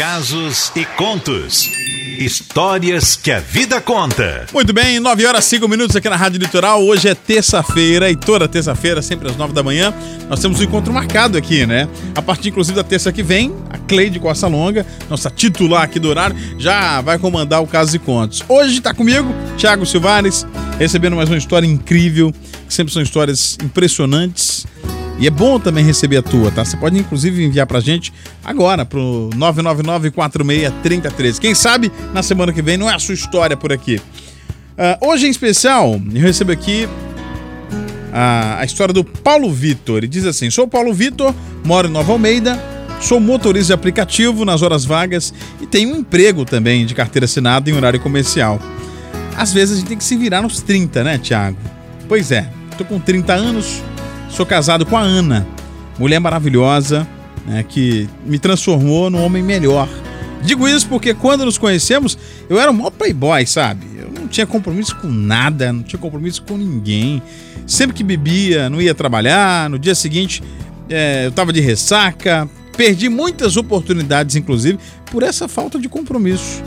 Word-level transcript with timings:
casos 0.00 0.72
e 0.74 0.86
contos. 0.96 1.70
Histórias 2.18 3.16
que 3.16 3.30
a 3.30 3.38
vida 3.38 3.82
conta. 3.82 4.46
Muito 4.50 4.72
bem, 4.72 4.98
9 4.98 5.26
horas 5.26 5.44
5 5.44 5.68
minutos 5.68 5.94
aqui 5.94 6.08
na 6.08 6.16
Rádio 6.16 6.38
Litoral. 6.40 6.82
Hoje 6.82 7.06
é 7.06 7.14
terça-feira 7.14 8.10
e 8.10 8.16
toda 8.16 8.48
terça-feira, 8.48 9.02
sempre 9.02 9.28
às 9.28 9.36
9 9.36 9.52
da 9.52 9.62
manhã, 9.62 9.92
nós 10.26 10.40
temos 10.40 10.58
um 10.58 10.62
encontro 10.64 10.90
marcado 10.90 11.36
aqui, 11.36 11.66
né? 11.66 11.86
A 12.14 12.22
partir 12.22 12.48
inclusive 12.48 12.74
da 12.74 12.82
terça 12.82 13.12
que 13.12 13.22
vem, 13.22 13.54
a 13.68 13.76
Cleide 13.76 14.18
Costa 14.18 14.46
Longa, 14.46 14.86
nossa 15.10 15.28
titular 15.28 15.82
aqui 15.82 15.98
do 15.98 16.08
horário, 16.08 16.34
já 16.58 17.02
vai 17.02 17.18
comandar 17.18 17.62
o 17.62 17.66
Casos 17.66 17.92
e 17.92 17.98
Contos. 17.98 18.42
Hoje 18.48 18.78
está 18.78 18.94
comigo, 18.94 19.28
Thiago 19.58 19.84
Silvares, 19.84 20.46
recebendo 20.78 21.14
mais 21.14 21.28
uma 21.28 21.36
história 21.36 21.66
incrível, 21.66 22.32
que 22.66 22.72
sempre 22.72 22.90
são 22.90 23.02
histórias 23.02 23.58
impressionantes 23.62 24.66
e 25.20 25.26
é 25.26 25.30
bom 25.30 25.60
também 25.60 25.84
receber 25.84 26.16
a 26.16 26.22
tua, 26.22 26.50
tá? 26.50 26.64
Você 26.64 26.78
pode 26.78 26.98
inclusive 26.98 27.44
enviar 27.44 27.66
pra 27.66 27.78
gente 27.78 28.10
agora 28.42 28.86
pro 28.86 29.28
999-463013. 29.36 31.38
Quem 31.38 31.54
sabe 31.54 31.92
na 32.14 32.22
semana 32.22 32.54
que 32.54 32.62
vem 32.62 32.78
não 32.78 32.88
é 32.88 32.94
a 32.94 32.98
sua 32.98 33.14
história 33.14 33.54
por 33.54 33.70
aqui. 33.70 33.96
Uh, 33.96 35.08
hoje 35.08 35.26
em 35.26 35.30
especial, 35.30 36.00
eu 36.14 36.22
recebo 36.22 36.52
aqui 36.52 36.88
a, 38.14 38.60
a 38.60 38.64
história 38.64 38.94
do 38.94 39.04
Paulo 39.04 39.52
Vitor. 39.52 39.98
Ele 39.98 40.08
diz 40.08 40.24
assim: 40.24 40.50
Sou 40.50 40.66
Paulo 40.66 40.94
Vitor, 40.94 41.34
moro 41.62 41.86
em 41.86 41.90
Nova 41.90 42.12
Almeida, 42.12 42.58
sou 42.98 43.20
motorista 43.20 43.68
de 43.68 43.74
aplicativo 43.74 44.46
nas 44.46 44.62
horas 44.62 44.86
vagas 44.86 45.34
e 45.60 45.66
tenho 45.66 45.94
um 45.94 45.98
emprego 45.98 46.46
também 46.46 46.86
de 46.86 46.94
carteira 46.94 47.26
assinada 47.26 47.68
em 47.68 47.74
horário 47.74 48.00
comercial. 48.00 48.58
Às 49.36 49.52
vezes 49.52 49.76
a 49.76 49.80
gente 49.80 49.88
tem 49.88 49.98
que 49.98 50.04
se 50.04 50.16
virar 50.16 50.40
nos 50.40 50.62
30, 50.62 51.04
né, 51.04 51.18
Thiago? 51.18 51.58
Pois 52.08 52.32
é, 52.32 52.50
tô 52.78 52.86
com 52.86 52.98
30 52.98 53.34
anos, 53.34 53.82
Sou 54.30 54.46
casado 54.46 54.86
com 54.86 54.96
a 54.96 55.00
Ana, 55.00 55.46
mulher 55.98 56.18
maravilhosa, 56.18 57.06
né, 57.46 57.64
que 57.68 58.08
me 58.24 58.38
transformou 58.38 59.10
num 59.10 59.22
homem 59.22 59.42
melhor. 59.42 59.88
Digo 60.42 60.66
isso 60.66 60.88
porque 60.88 61.12
quando 61.12 61.44
nos 61.44 61.58
conhecemos, 61.58 62.16
eu 62.48 62.58
era 62.58 62.70
um 62.70 62.74
maior 62.74 62.90
playboy, 62.90 63.44
sabe? 63.46 63.86
Eu 63.98 64.10
não 64.10 64.26
tinha 64.26 64.46
compromisso 64.46 64.96
com 64.96 65.08
nada, 65.08 65.72
não 65.72 65.82
tinha 65.82 66.00
compromisso 66.00 66.42
com 66.42 66.56
ninguém. 66.56 67.22
Sempre 67.66 67.96
que 67.96 68.02
bebia, 68.02 68.70
não 68.70 68.80
ia 68.80 68.94
trabalhar. 68.94 69.68
No 69.68 69.78
dia 69.78 69.94
seguinte, 69.94 70.42
é, 70.88 71.26
eu 71.26 71.32
tava 71.32 71.52
de 71.52 71.60
ressaca. 71.60 72.48
Perdi 72.76 73.08
muitas 73.10 73.56
oportunidades, 73.58 74.36
inclusive, 74.36 74.78
por 75.10 75.22
essa 75.22 75.46
falta 75.46 75.78
de 75.78 75.88
compromisso. 75.88 76.62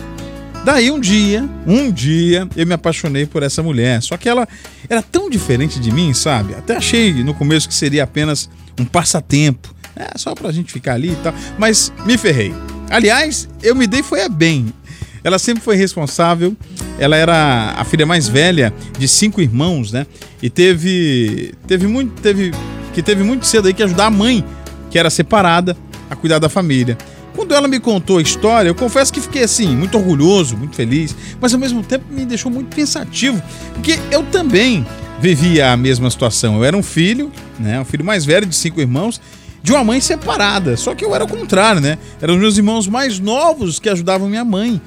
Daí 0.63 0.89
um 0.89 0.99
dia, 0.99 1.47
um 1.67 1.91
dia, 1.91 2.47
eu 2.55 2.65
me 2.65 2.73
apaixonei 2.73 3.25
por 3.25 3.43
essa 3.43 3.61
mulher. 3.61 4.01
Só 4.01 4.15
que 4.15 4.29
ela 4.29 4.47
era 4.89 5.01
tão 5.01 5.29
diferente 5.29 5.77
de 5.77 5.91
mim, 5.91 6.13
sabe? 6.13 6.55
Até 6.55 6.77
achei 6.77 7.21
no 7.23 7.33
começo 7.33 7.67
que 7.67 7.73
seria 7.75 8.03
apenas 8.03 8.49
um 8.79 8.85
passatempo. 8.85 9.73
É, 9.95 10.17
só 10.17 10.33
pra 10.33 10.51
gente 10.51 10.71
ficar 10.71 10.93
ali 10.93 11.11
e 11.11 11.15
tal. 11.17 11.33
Mas 11.57 11.91
me 12.05 12.17
ferrei. 12.17 12.53
Aliás, 12.89 13.49
eu 13.61 13.75
me 13.75 13.85
dei 13.85 14.01
foi 14.01 14.23
a 14.23 14.29
bem. 14.29 14.73
Ela 15.21 15.37
sempre 15.37 15.61
foi 15.61 15.75
responsável. 15.75 16.55
Ela 16.97 17.17
era 17.17 17.73
a 17.77 17.83
filha 17.83 18.05
mais 18.05 18.27
velha 18.27 18.73
de 18.97 19.07
cinco 19.07 19.41
irmãos, 19.41 19.91
né? 19.91 20.07
E 20.41 20.49
teve 20.49 21.53
teve 21.67 21.87
muito 21.87 22.21
teve 22.21 22.51
que 22.93 23.01
teve 23.01 23.23
muito 23.23 23.45
cedo 23.45 23.67
aí 23.67 23.73
que 23.73 23.83
ajudar 23.83 24.05
a 24.05 24.11
mãe, 24.11 24.45
que 24.89 24.97
era 24.97 25.09
separada, 25.09 25.75
a 26.09 26.15
cuidar 26.15 26.39
da 26.39 26.47
família. 26.47 26.97
Quando 27.35 27.53
ela 27.53 27.67
me 27.67 27.79
contou 27.79 28.19
a 28.19 28.21
história, 28.21 28.69
eu 28.69 28.75
confesso 28.75 29.11
que 29.11 29.19
fiquei 29.19 29.43
assim, 29.43 29.75
muito 29.75 29.97
orgulhoso, 29.97 30.55
muito 30.55 30.75
feliz, 30.75 31.15
mas 31.41 31.53
ao 31.53 31.59
mesmo 31.59 31.83
tempo 31.83 32.05
me 32.09 32.25
deixou 32.25 32.51
muito 32.51 32.75
pensativo, 32.75 33.41
porque 33.73 33.99
eu 34.11 34.23
também 34.23 34.85
vivia 35.19 35.71
a 35.71 35.77
mesma 35.77 36.09
situação. 36.09 36.57
Eu 36.57 36.63
era 36.63 36.77
um 36.77 36.83
filho, 36.83 37.31
né, 37.59 37.79
um 37.79 37.85
filho 37.85 38.05
mais 38.05 38.25
velho 38.25 38.45
de 38.45 38.55
cinco 38.55 38.79
irmãos, 38.79 39.19
de 39.63 39.71
uma 39.71 39.83
mãe 39.83 40.01
separada. 40.01 40.75
Só 40.75 40.93
que 40.93 41.03
eu 41.03 41.15
era 41.15 41.23
o 41.23 41.27
contrário, 41.27 41.79
né? 41.79 41.97
Eram 42.21 42.35
os 42.35 42.39
meus 42.39 42.57
irmãos 42.57 42.87
mais 42.87 43.19
novos 43.19 43.79
que 43.79 43.89
ajudavam 43.89 44.27
minha 44.27 44.43
mãe. 44.43 44.79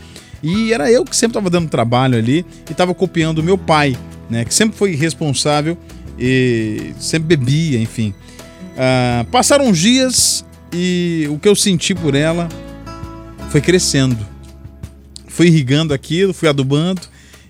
E 0.42 0.72
era 0.72 0.92
eu 0.92 1.04
que 1.04 1.16
sempre 1.16 1.38
estava 1.38 1.48
dando 1.48 1.68
trabalho 1.68 2.18
ali 2.18 2.44
e 2.68 2.72
estava 2.72 2.94
copiando 2.94 3.42
meu 3.42 3.56
pai, 3.56 3.96
né? 4.28 4.44
Que 4.44 4.54
sempre 4.54 4.76
foi 4.76 4.94
responsável 4.94 5.78
e 6.18 6.92
sempre 7.00 7.36
bebia, 7.36 7.80
enfim. 7.80 8.14
Uh, 8.76 9.24
passaram 9.30 9.66
uns 9.66 9.78
dias 9.78 10.44
e 10.72 11.26
o 11.30 11.38
que 11.38 11.48
eu 11.48 11.54
senti 11.54 11.94
por 11.94 12.14
ela 12.14 12.48
foi 13.50 13.60
crescendo. 13.60 14.18
Fui 15.28 15.46
irrigando 15.46 15.92
aquilo, 15.92 16.32
fui 16.32 16.48
adubando. 16.48 17.02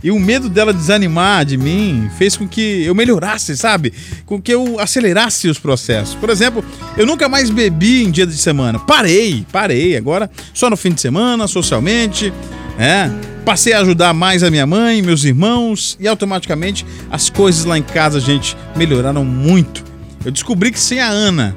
E 0.02 0.10
o 0.10 0.20
medo 0.20 0.48
dela 0.48 0.72
desanimar 0.72 1.44
de 1.44 1.56
mim 1.56 2.08
fez 2.18 2.36
com 2.36 2.46
que 2.46 2.84
eu 2.84 2.94
melhorasse, 2.94 3.56
sabe? 3.56 3.92
Com 4.24 4.40
que 4.40 4.52
eu 4.52 4.78
acelerasse 4.78 5.48
os 5.48 5.58
processos. 5.58 6.14
Por 6.14 6.30
exemplo, 6.30 6.64
eu 6.96 7.06
nunca 7.06 7.28
mais 7.28 7.50
bebi 7.50 8.04
em 8.04 8.10
dia 8.10 8.26
de 8.26 8.36
semana. 8.36 8.78
Parei, 8.78 9.46
parei. 9.50 9.96
Agora 9.96 10.30
só 10.52 10.68
no 10.68 10.76
fim 10.76 10.92
de 10.92 11.00
semana, 11.00 11.46
socialmente, 11.46 12.32
né? 12.78 13.12
Passei 13.44 13.72
a 13.72 13.80
ajudar 13.80 14.12
mais 14.12 14.42
a 14.42 14.50
minha 14.50 14.66
mãe, 14.66 15.00
meus 15.00 15.24
irmãos 15.24 15.96
e 16.00 16.06
automaticamente 16.06 16.84
as 17.10 17.30
coisas 17.30 17.64
lá 17.64 17.78
em 17.78 17.82
casa, 17.82 18.20
gente, 18.20 18.56
melhoraram 18.76 19.24
muito. 19.24 19.84
Eu 20.24 20.32
descobri 20.32 20.72
que 20.72 20.80
sem 20.80 21.00
a 21.00 21.08
Ana, 21.08 21.56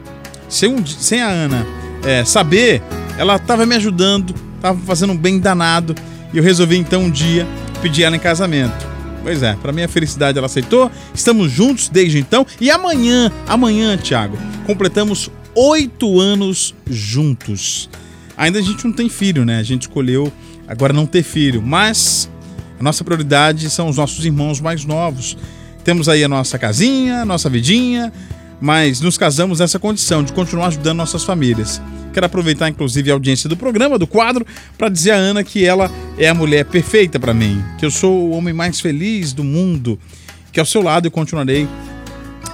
sem, 0.49 0.85
sem 0.85 1.21
a 1.21 1.29
Ana 1.29 1.65
é, 2.03 2.25
saber, 2.25 2.81
ela 3.17 3.35
estava 3.35 3.65
me 3.65 3.75
ajudando, 3.75 4.33
estava 4.55 4.79
fazendo 4.79 5.13
um 5.13 5.17
bem 5.17 5.39
danado. 5.39 5.95
E 6.33 6.37
eu 6.37 6.43
resolvi 6.43 6.77
então 6.77 7.03
um 7.03 7.09
dia 7.09 7.47
pedir 7.81 8.03
ela 8.03 8.15
em 8.15 8.19
casamento. 8.19 8.87
Pois 9.23 9.43
é, 9.43 9.55
para 9.55 9.71
minha 9.71 9.87
felicidade 9.87 10.37
ela 10.37 10.47
aceitou. 10.47 10.91
Estamos 11.13 11.51
juntos 11.51 11.89
desde 11.89 12.19
então. 12.19 12.45
E 12.59 12.69
amanhã, 12.71 13.31
amanhã, 13.47 13.97
Thiago, 13.97 14.37
completamos 14.65 15.29
oito 15.55 16.19
anos 16.19 16.73
juntos. 16.89 17.89
Ainda 18.37 18.59
a 18.59 18.61
gente 18.61 18.85
não 18.85 18.93
tem 18.93 19.09
filho, 19.09 19.43
né? 19.43 19.59
A 19.59 19.63
gente 19.63 19.83
escolheu 19.83 20.31
agora 20.67 20.93
não 20.93 21.05
ter 21.05 21.23
filho, 21.23 21.61
mas 21.61 22.29
a 22.79 22.83
nossa 22.83 23.03
prioridade 23.03 23.69
são 23.69 23.89
os 23.89 23.97
nossos 23.97 24.23
irmãos 24.23 24.61
mais 24.61 24.85
novos. 24.85 25.37
Temos 25.83 26.07
aí 26.07 26.23
a 26.23 26.27
nossa 26.29 26.57
casinha, 26.57 27.21
a 27.21 27.25
nossa 27.25 27.49
vidinha, 27.49 28.13
mas 28.61 29.01
nos 29.01 29.17
casamos 29.17 29.59
nessa 29.59 29.79
condição 29.79 30.23
de 30.23 30.33
continuar 30.33 30.67
ajudando 30.67 30.97
nossas 30.97 31.23
famílias. 31.23 31.81
Quero 32.13 32.25
aproveitar, 32.25 32.67
inclusive, 32.69 33.09
a 33.09 33.13
audiência 33.13 33.47
do 33.47 33.55
programa, 33.55 33.97
do 33.97 34.07
quadro, 34.07 34.45
para 34.77 34.89
dizer 34.89 35.11
a 35.11 35.15
Ana 35.15 35.43
que 35.43 35.65
ela 35.65 35.91
é 36.17 36.27
a 36.27 36.33
mulher 36.33 36.65
perfeita 36.65 37.19
para 37.19 37.33
mim, 37.33 37.63
que 37.77 37.85
eu 37.85 37.91
sou 37.91 38.29
o 38.29 38.31
homem 38.31 38.53
mais 38.53 38.79
feliz 38.79 39.31
do 39.31 39.43
mundo, 39.43 39.99
que 40.51 40.59
ao 40.59 40.65
seu 40.65 40.81
lado 40.81 41.07
eu 41.07 41.11
continuarei 41.11 41.67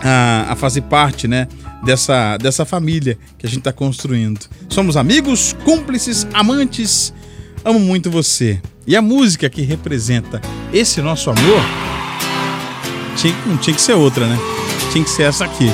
a, 0.03 0.47
a 0.51 0.55
fazer 0.55 0.81
parte, 0.81 1.27
né? 1.27 1.47
Dessa, 1.83 2.37
dessa 2.37 2.65
família 2.65 3.15
que 3.37 3.45
a 3.45 3.49
gente 3.49 3.59
está 3.59 3.71
construindo. 3.71 4.39
Somos 4.67 4.97
amigos, 4.97 5.55
cúmplices, 5.63 6.25
amantes. 6.33 7.13
Amo 7.63 7.79
muito 7.79 8.09
você. 8.09 8.59
E 8.87 8.95
a 8.95 9.01
música 9.03 9.47
que 9.49 9.61
representa 9.61 10.41
esse 10.73 10.99
nosso 10.99 11.29
amor 11.29 11.61
tinha, 13.15 13.35
não 13.45 13.57
tinha 13.57 13.75
que 13.75 13.81
ser 13.81 13.93
outra, 13.93 14.27
né? 14.27 14.37
Tinha 14.91 15.03
que 15.03 15.09
ser 15.09 15.23
essa 15.23 15.45
aqui. 15.45 15.67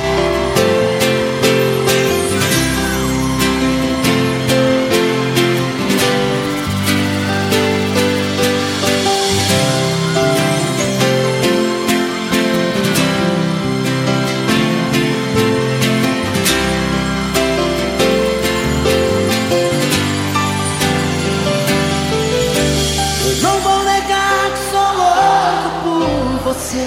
Eu 26.73 26.77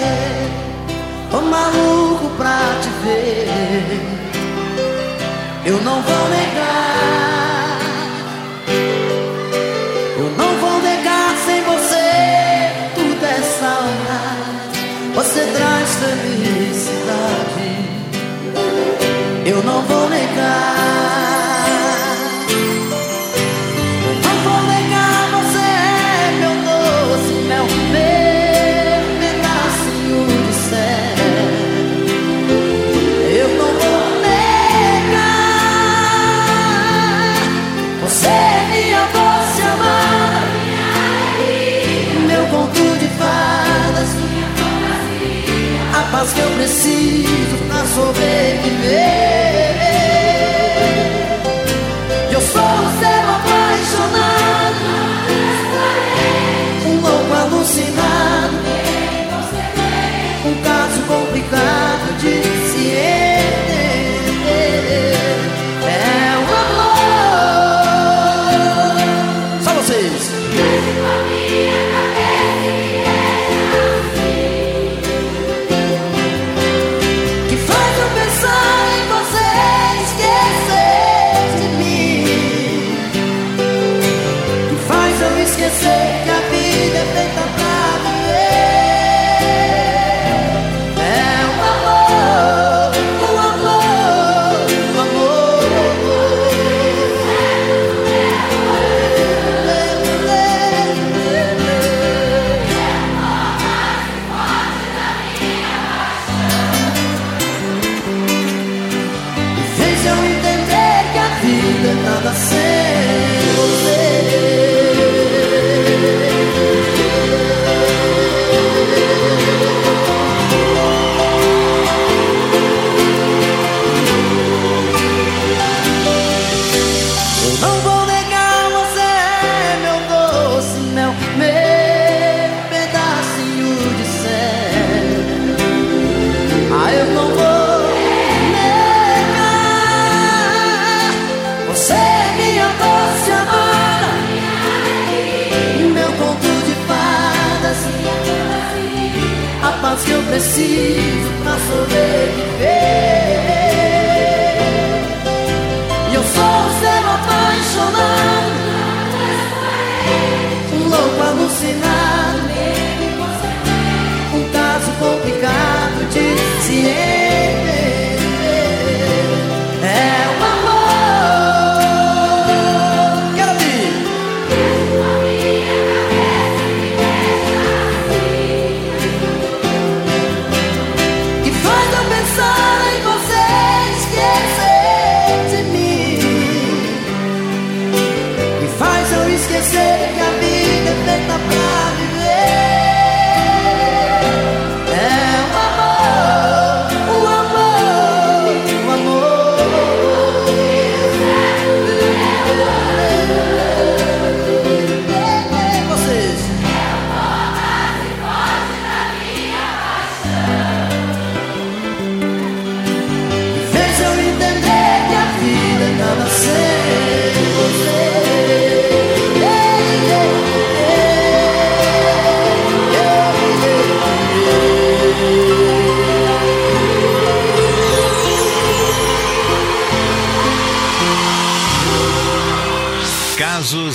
sou 5.83 5.93
um 5.93 6.03
ser 6.03 6.94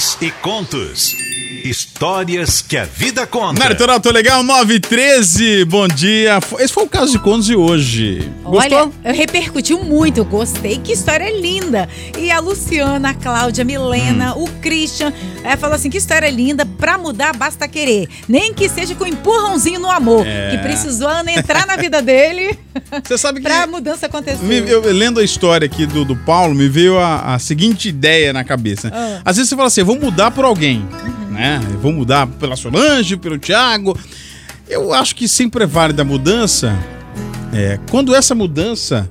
E 0.00 0.31
contos. 0.31 1.14
Histórias 1.62 2.62
que 2.62 2.79
a 2.79 2.85
vida 2.87 3.26
conta. 3.26 3.61
Na 3.61 3.69
Litoral 3.69 4.00
Tô 4.00 4.11
Legal 4.11 4.43
913, 4.43 5.67
bom 5.67 5.87
dia. 5.87 6.38
Esse 6.58 6.73
foi 6.73 6.85
o 6.85 6.88
caso 6.88 7.12
de 7.12 7.19
contos 7.19 7.44
de 7.44 7.55
hoje. 7.55 8.32
Gostou? 8.43 8.93
Olha, 9.05 9.12
repercutiu 9.12 9.85
muito, 9.85 10.17
eu 10.17 10.25
gostei. 10.25 10.79
Que 10.79 10.93
história 10.93 11.31
linda. 11.38 11.87
E 12.19 12.31
a 12.31 12.41
Luciana, 12.41 13.11
a 13.11 13.14
Cláudia, 13.14 13.61
a 13.61 13.64
Milena, 13.67 14.35
hum. 14.35 14.44
o 14.44 14.49
Christian, 14.62 15.12
é, 15.44 15.55
falou 15.55 15.76
assim, 15.76 15.91
que 15.91 15.99
história 15.99 16.31
linda. 16.31 16.64
Pra 16.81 16.99
mudar, 16.99 17.37
basta 17.37 17.69
querer. 17.69 18.09
Nem 18.29 18.53
que 18.53 18.69
seja 18.69 18.94
com 18.94 19.05
um 19.05 19.06
empurrãozinho 19.06 19.79
no 19.79 19.91
amor. 19.91 20.27
É. 20.27 20.50
Que 20.50 20.59
precisou 20.59 21.09
Ana 21.09 21.31
entrar 21.31 21.67
na 21.67 21.77
vida 21.77 22.00
dele. 22.00 22.59
Você 23.05 23.19
sabe 23.19 23.41
que... 23.41 23.47
pra 23.47 23.67
mudança 23.67 24.06
acontecer. 24.06 24.43
Me, 24.43 24.59
eu, 24.69 24.81
lendo 24.93 25.21
a 25.21 25.25
história 25.25 25.67
aqui 25.67 25.87
do, 25.87 26.05
do 26.05 26.17
Paulo, 26.17 26.55
me 26.55 26.69
veio 26.69 26.99
a, 26.99 27.35
a 27.35 27.38
seguinte 27.38 27.88
ideia 27.88 28.32
na 28.32 28.43
cabeça. 28.43 28.91
Ah. 28.93 29.21
Às 29.25 29.37
vezes 29.37 29.50
você 29.50 29.56
fala 29.56 29.69
assim, 29.69 29.82
eu 29.82 29.87
vou 29.87 29.97
mudar 30.00 30.31
por 30.31 30.44
alguém. 30.44 30.79
Uhum 30.81 31.21
né? 31.41 31.59
Vou 31.81 31.91
mudar 31.91 32.26
pela 32.26 32.54
Solange, 32.54 33.16
pelo 33.16 33.38
Thiago. 33.38 33.99
Eu 34.69 34.93
acho 34.93 35.16
que 35.16 35.26
sempre 35.26 35.64
é 35.64 35.66
válida 35.66 36.02
a 36.02 36.04
mudança. 36.04 36.76
É, 37.52 37.78
quando 37.90 38.14
essa 38.14 38.35
mudança, 38.35 39.11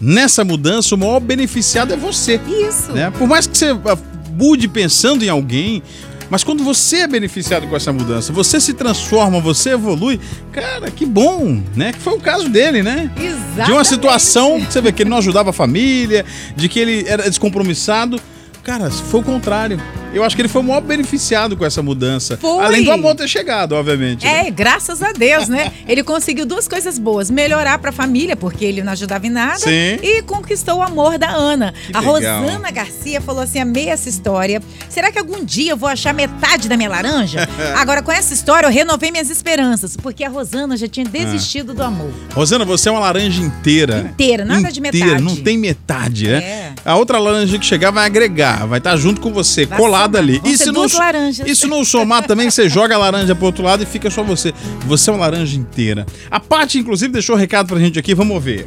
nessa 0.00 0.44
mudança, 0.44 0.94
o 0.94 0.98
maior 0.98 1.20
beneficiado 1.20 1.92
é 1.92 1.96
você. 1.96 2.40
Isso. 2.46 2.92
Né? 2.92 3.10
Por 3.10 3.28
mais 3.28 3.46
que 3.46 3.56
você 3.56 3.66
ah, 3.70 3.98
mude 4.32 4.66
pensando 4.66 5.22
em 5.24 5.28
alguém, 5.28 5.82
mas 6.30 6.44
quando 6.44 6.62
você 6.62 6.98
é 6.98 7.06
beneficiado 7.06 7.66
com 7.66 7.76
essa 7.76 7.92
mudança, 7.92 8.32
você 8.32 8.60
se 8.60 8.74
transforma, 8.74 9.40
você 9.40 9.70
evolui, 9.70 10.20
cara, 10.52 10.90
que 10.90 11.06
bom, 11.06 11.62
né? 11.74 11.92
Que 11.92 12.00
foi 12.00 12.14
o 12.14 12.20
caso 12.20 12.48
dele, 12.48 12.82
né? 12.82 13.10
Exatamente. 13.16 13.66
De 13.66 13.72
uma 13.72 13.84
situação 13.84 14.60
você 14.60 14.80
vê 14.80 14.92
que 14.92 15.02
ele 15.02 15.10
não 15.10 15.18
ajudava 15.18 15.50
a 15.50 15.52
família, 15.52 16.24
de 16.54 16.68
que 16.68 16.78
ele 16.78 17.04
era 17.06 17.28
descompromissado. 17.28 18.20
Cara, 18.62 18.90
foi 18.90 19.20
o 19.20 19.22
contrário. 19.22 19.80
Eu 20.12 20.24
acho 20.24 20.34
que 20.34 20.42
ele 20.42 20.48
foi 20.48 20.62
o 20.62 20.64
maior 20.64 20.80
beneficiado 20.80 21.56
com 21.56 21.64
essa 21.64 21.82
mudança. 21.82 22.36
Foi. 22.38 22.64
Além 22.64 22.82
do 22.82 22.90
amor 22.90 23.14
ter 23.14 23.28
chegado, 23.28 23.72
obviamente. 23.72 24.26
É, 24.26 24.44
né? 24.44 24.50
graças 24.50 25.02
a 25.02 25.12
Deus, 25.12 25.48
né? 25.48 25.72
ele 25.86 26.02
conseguiu 26.02 26.46
duas 26.46 26.66
coisas 26.66 26.98
boas: 26.98 27.30
melhorar 27.30 27.78
para 27.78 27.90
a 27.90 27.92
família, 27.92 28.34
porque 28.34 28.64
ele 28.64 28.82
não 28.82 28.92
ajudava 28.92 29.26
em 29.26 29.30
nada, 29.30 29.58
Sim. 29.58 29.98
e 30.02 30.22
conquistou 30.22 30.78
o 30.78 30.82
amor 30.82 31.18
da 31.18 31.30
Ana. 31.30 31.74
Que 31.86 31.96
a 31.96 32.00
legal. 32.00 32.42
Rosana 32.42 32.70
Garcia 32.70 33.20
falou 33.20 33.42
assim: 33.42 33.58
amei 33.58 33.88
essa 33.88 34.08
história. 34.08 34.62
Será 34.88 35.12
que 35.12 35.18
algum 35.18 35.44
dia 35.44 35.72
eu 35.72 35.76
vou 35.76 35.88
achar 35.88 36.14
metade 36.14 36.68
da 36.68 36.76
minha 36.76 36.88
laranja? 36.88 37.48
Agora, 37.76 38.02
com 38.02 38.12
essa 38.12 38.32
história, 38.32 38.66
eu 38.66 38.72
renovei 38.72 39.10
minhas 39.10 39.30
esperanças, 39.30 39.96
porque 39.96 40.24
a 40.24 40.28
Rosana 40.28 40.76
já 40.76 40.88
tinha 40.88 41.04
desistido 41.04 41.72
ah. 41.72 41.74
do 41.74 41.82
amor. 41.82 42.12
Rosana, 42.34 42.64
você 42.64 42.88
é 42.88 42.92
uma 42.92 43.00
laranja 43.00 43.42
inteira. 43.42 44.10
Inteira, 44.10 44.44
nada 44.44 44.60
inteira, 44.60 44.72
de 44.72 44.80
metade. 44.80 45.22
Não 45.22 45.36
tem 45.36 45.58
metade, 45.58 46.28
né? 46.28 46.42
É. 46.42 46.72
A 46.84 46.96
outra 46.96 47.18
laranja 47.18 47.58
que 47.58 47.66
chegar 47.66 47.90
vai 47.90 48.06
agregar, 48.06 48.66
vai 48.66 48.78
estar 48.78 48.96
junto 48.96 49.20
com 49.20 49.32
você, 49.32 49.66
vai 49.66 49.78
colada 49.98 50.18
ali. 50.18 50.40
E 50.44 50.56
se, 50.56 50.70
não, 50.70 50.86
laranjas. 50.86 51.46
e 51.46 51.56
se 51.56 51.66
não 51.66 51.84
somar 51.84 52.24
também, 52.26 52.48
você 52.50 52.68
joga 52.68 52.94
a 52.94 52.98
laranja 52.98 53.34
pro 53.34 53.46
outro 53.46 53.64
lado 53.64 53.82
e 53.82 53.86
fica 53.86 54.08
só 54.10 54.22
você. 54.22 54.52
Você 54.86 55.10
é 55.10 55.12
uma 55.12 55.20
laranja 55.26 55.56
inteira. 55.56 56.06
A 56.30 56.38
Paty, 56.38 56.78
inclusive, 56.78 57.12
deixou 57.12 57.34
um 57.34 57.38
recado 57.38 57.66
pra 57.68 57.78
gente 57.78 57.98
aqui, 57.98 58.14
vamos 58.14 58.42
ver. 58.42 58.64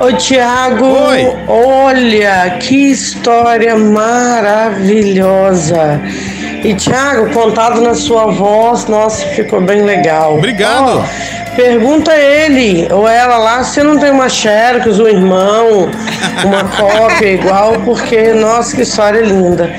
Ô, 0.00 0.12
Tiago, 0.12 0.86
olha 1.48 2.58
que 2.60 2.92
história 2.92 3.76
maravilhosa. 3.76 5.20
E, 6.64 6.74
Tiago, 6.74 7.30
contado 7.32 7.80
na 7.80 7.94
sua 7.94 8.26
voz, 8.26 8.86
nossa, 8.86 9.26
ficou 9.26 9.60
bem 9.60 9.82
legal. 9.82 10.38
Obrigado. 10.38 11.00
Oh, 11.00 11.34
Pergunta 11.56 12.12
ele 12.12 12.92
ou 12.92 13.06
ela 13.06 13.38
lá 13.38 13.62
se 13.62 13.80
não 13.80 13.96
tem 13.96 14.10
uma 14.10 14.28
Xerox, 14.28 14.98
um 14.98 15.06
irmão, 15.06 15.88
uma 16.44 16.64
cópia 16.64 17.30
igual, 17.34 17.74
porque, 17.84 18.32
nossa, 18.32 18.74
que 18.74 18.82
história 18.82 19.20
linda. 19.20 19.72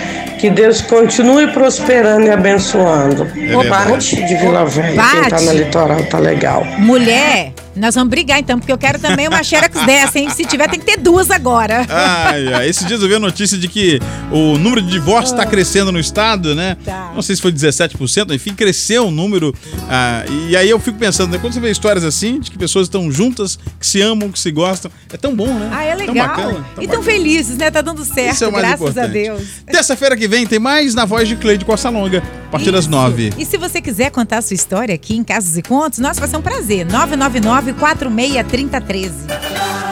Que 0.45 0.51
Deus 0.51 0.79
continue 0.79 1.51
prosperando 1.53 2.27
e 2.27 2.29
abençoando. 2.29 3.27
É 3.35 3.67
Bate 3.67 4.23
de 4.27 4.35
Vila 4.35 4.63
Velha, 4.63 5.01
quem 5.01 5.27
tá 5.27 5.41
na 5.41 5.53
litoral 5.53 6.03
tá 6.03 6.19
legal. 6.19 6.63
Mulher, 6.77 7.51
nós 7.75 7.93
vamos 7.95 8.09
brigar 8.09 8.39
então, 8.39 8.57
porque 8.57 8.71
eu 8.71 8.77
quero 8.77 8.99
também 8.99 9.27
uma 9.27 9.43
Xerox 9.43 9.85
dessa, 9.85 10.17
hein? 10.17 10.29
Se 10.29 10.45
tiver, 10.45 10.69
tem 10.69 10.79
que 10.79 10.85
ter 10.85 10.97
duas 10.97 11.29
agora. 11.29 11.85
Ai, 11.89 12.53
ai. 12.53 12.69
Esses 12.69 12.85
dias 12.85 13.01
eu 13.01 13.07
vi 13.07 13.15
a 13.15 13.19
notícia 13.19 13.57
de 13.57 13.67
que 13.67 13.99
o 14.31 14.57
número 14.57 14.81
de 14.81 14.89
divórcios 14.89 15.31
está 15.31 15.43
ah. 15.43 15.45
crescendo 15.45 15.91
no 15.91 15.99
estado, 15.99 16.55
né? 16.55 16.77
Tá. 16.83 17.11
Não 17.13 17.21
sei 17.21 17.35
se 17.35 17.41
foi 17.41 17.51
17%, 17.51 18.33
enfim, 18.33 18.53
cresceu 18.53 19.07
o 19.07 19.11
número. 19.11 19.53
Ah, 19.89 20.23
e 20.47 20.55
aí 20.55 20.69
eu 20.69 20.79
fico 20.79 20.97
pensando, 20.97 21.31
né? 21.31 21.37
Quando 21.37 21.53
você 21.53 21.59
vê 21.59 21.69
histórias 21.69 22.03
assim, 22.03 22.39
de 22.39 22.49
que 22.49 22.57
pessoas 22.57 22.87
estão 22.87 23.11
juntas, 23.11 23.59
que 23.79 23.85
se 23.85 24.01
amam, 24.01 24.31
que 24.31 24.39
se 24.39 24.51
gostam, 24.51 24.89
é 25.11 25.17
tão 25.17 25.35
bom, 25.35 25.53
né? 25.53 25.69
Ah, 25.71 25.83
é 25.83 25.95
legal. 25.95 26.15
Tão 26.15 26.27
bacana, 26.27 26.65
tão 26.75 26.83
e 26.83 26.87
tão 26.87 27.03
felizes, 27.03 27.57
né? 27.57 27.69
Tá 27.69 27.81
dando 27.81 28.05
certo, 28.05 28.43
é 28.43 28.47
o 28.47 28.51
mais 28.51 28.65
graças 28.65 28.81
importante. 28.81 29.09
a 29.09 29.11
Deus. 29.11 29.43
Terça-feira 29.65 30.15
que 30.15 30.27
vem 30.27 30.47
tem 30.47 30.59
mais 30.59 30.95
na 30.95 31.05
voz 31.05 31.27
de 31.27 31.35
Cleide 31.35 31.65
Costa 31.65 31.89
Longa, 31.89 32.19
a 32.19 32.49
partir 32.49 32.65
Isso. 32.65 32.73
das 32.73 32.87
nove. 32.87 33.33
E 33.37 33.45
se 33.45 33.57
você 33.57 33.81
quiser 33.81 34.11
contar 34.11 34.37
a 34.37 34.41
sua 34.41 34.55
história 34.55 34.95
aqui 34.95 35.15
em 35.15 35.23
Casos 35.23 35.57
e 35.57 35.61
Contos, 35.61 35.99
nossa, 35.99 36.19
vai 36.19 36.29
ser 36.29 36.37
um 36.37 36.41
prazer. 36.41 36.85
999 36.85 37.64
946 37.73 38.43
3013. 38.43 39.84